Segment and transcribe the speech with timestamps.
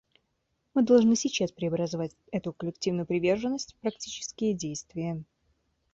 [0.73, 5.23] Мы должны сейчас преобразовать эту коллективную приверженность в практические действия.